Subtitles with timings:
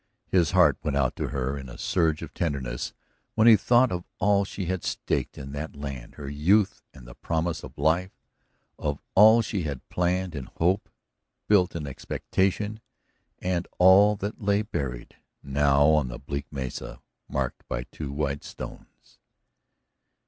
[0.29, 2.91] His heart went out to her in a surge of tenderness
[3.35, 7.13] when he thought of all she had staked in that land her youth and the
[7.13, 8.09] promise of life
[8.79, 10.89] of all she had seen planned in hope,
[11.47, 12.79] built in expectation,
[13.43, 16.99] and all that lay buried now on the bleak mesa
[17.29, 19.19] marked by two white stones.